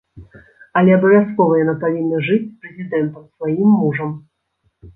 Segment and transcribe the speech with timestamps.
[0.79, 4.19] Але абавязкова яна павінна жыць з прэзідэнтам, сваім мужам.